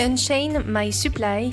[0.00, 1.50] Unchain My Supply,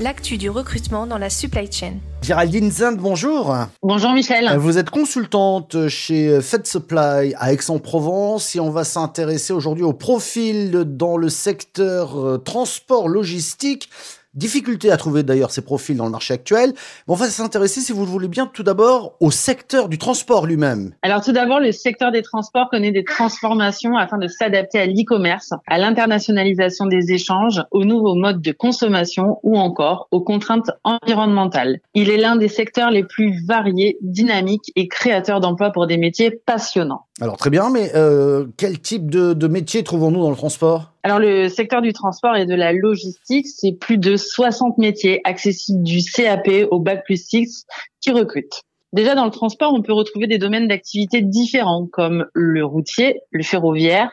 [0.00, 1.92] l'actu du recrutement dans la supply chain.
[2.22, 3.54] Géraldine Zind, bonjour.
[3.84, 4.48] Bonjour Michel.
[4.48, 9.92] Euh, vous êtes consultante chez Fed Supply à Aix-en-Provence et on va s'intéresser aujourd'hui au
[9.92, 13.88] profil dans le secteur euh, transport logistique.
[14.34, 16.72] Difficulté à trouver d'ailleurs ces profils dans le marché actuel.
[17.06, 20.92] on va s'intéresser, si vous le voulez bien, tout d'abord au secteur du transport lui-même.
[21.02, 25.52] Alors tout d'abord, le secteur des transports connaît des transformations afin de s'adapter à l'e-commerce,
[25.68, 31.78] à l'internationalisation des échanges, aux nouveaux modes de consommation ou encore aux contraintes environnementales.
[31.94, 36.32] Il est l'un des secteurs les plus variés, dynamiques et créateurs d'emplois pour des métiers
[36.32, 37.06] passionnants.
[37.20, 40.93] Alors très bien, mais euh, quel type de, de métier trouvons-nous dans le transport?
[41.04, 45.82] Alors le secteur du transport et de la logistique, c'est plus de 60 métiers accessibles
[45.82, 47.66] du CAP au bac plus 6
[48.00, 48.62] qui recrutent.
[48.94, 53.42] Déjà dans le transport, on peut retrouver des domaines d'activité différents comme le routier, le
[53.42, 54.12] ferroviaire,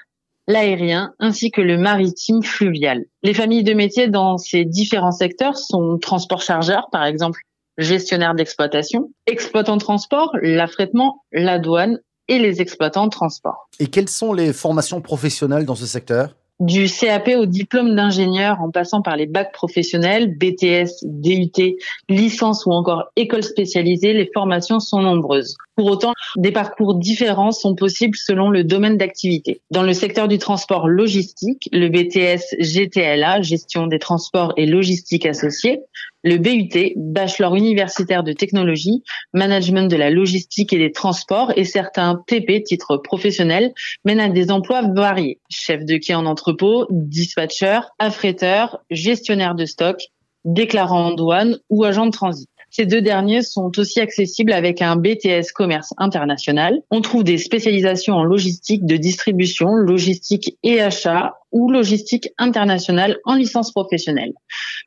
[0.50, 3.06] l'aérien ainsi que le maritime fluvial.
[3.24, 7.40] Les familles de métiers dans ces différents secteurs sont transport chargeur par exemple
[7.78, 13.70] gestionnaire d'exploitation, exploitant transport, l'affrètement, la douane et les exploitants de transport.
[13.80, 16.36] Et quelles sont les formations professionnelles dans ce secteur?
[16.62, 22.72] Du CAP au diplôme d'ingénieur en passant par les bacs professionnels, BTS, DUT, licence ou
[22.72, 25.58] encore école spécialisée, les formations sont nombreuses.
[25.76, 29.62] Pour autant, des parcours différents sont possibles selon le domaine d'activité.
[29.72, 35.80] Dans le secteur du transport logistique, le BTS GTLA, gestion des transports et logistique associée,
[36.24, 42.22] le BUT, bachelor universitaire de technologie, management de la logistique et des transports et certains
[42.28, 43.74] TP, titres professionnels,
[44.06, 45.40] mènent à des emplois variés.
[45.50, 50.02] Chef de quai en entrepôt, dispatcher, affréteur, gestionnaire de stock,
[50.46, 52.50] déclarant en douane ou agent de transit.
[52.72, 56.80] Ces deux derniers sont aussi accessibles avec un BTS commerce international.
[56.90, 63.36] On trouve des spécialisations en logistique de distribution, logistique et achat ou logistique internationale en
[63.36, 64.32] licence professionnelle.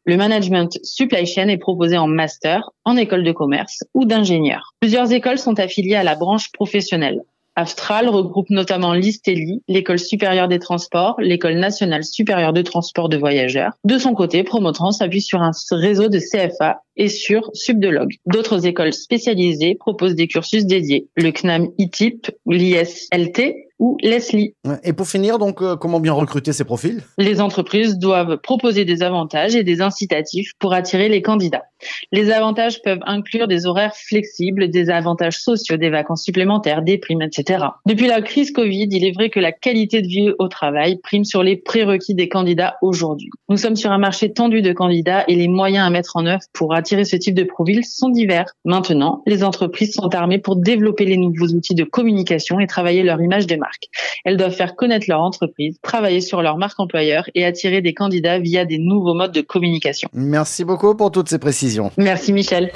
[0.06, 4.72] Le management supply chain est proposé en master, en école de commerce ou d'ingénieur.
[4.80, 7.20] Plusieurs écoles sont affiliées à la branche professionnelle.
[7.56, 13.72] Astral regroupe notamment l'ISTELI, l'école supérieure des transports, l'école nationale supérieure de transport de voyageurs.
[13.84, 18.14] De son côté, Promotrans s'appuie sur un réseau de CFA et sur Subdelog.
[18.26, 21.08] D'autres écoles spécialisées proposent des cursus dédiés.
[21.16, 24.54] Le CNAM ITIP, l'ISLT ou Leslie.
[24.82, 27.02] Et pour finir, donc, euh, comment bien recruter ces profils?
[27.18, 31.64] Les entreprises doivent proposer des avantages et des incitatifs pour attirer les candidats.
[32.10, 37.20] Les avantages peuvent inclure des horaires flexibles, des avantages sociaux, des vacances supplémentaires, des primes,
[37.20, 37.66] etc.
[37.84, 41.24] Depuis la crise Covid, il est vrai que la qualité de vie au travail prime
[41.24, 43.28] sur les prérequis des candidats aujourd'hui.
[43.50, 46.40] Nous sommes sur un marché tendu de candidats et les moyens à mettre en œuvre
[46.54, 48.46] pour attirer ce type de profil sont divers.
[48.64, 53.20] Maintenant, les entreprises sont armées pour développer les nouveaux outils de communication et travailler leur
[53.20, 53.88] image de marque.
[54.24, 58.38] Elles doivent faire connaître leur entreprise, travailler sur leur marque employeur et attirer des candidats
[58.38, 60.08] via des nouveaux modes de communication.
[60.12, 61.90] Merci beaucoup pour toutes ces précisions.
[61.96, 62.70] Merci Michel.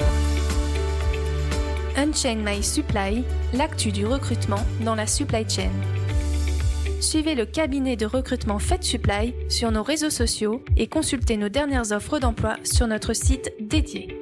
[1.97, 5.71] Unchain My Supply, l'actu du recrutement dans la supply chain.
[7.01, 11.93] Suivez le cabinet de recrutement Fed Supply sur nos réseaux sociaux et consultez nos dernières
[11.93, 14.18] offres d'emploi sur notre site dédié.